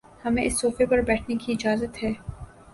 ہمیں 0.23 0.43
اس 0.43 0.59
صوفے 0.59 0.85
پر 0.85 1.01
بیٹھنے 1.07 1.35
کی 1.41 1.51
اجازت 1.53 2.03
ہے 2.03 2.13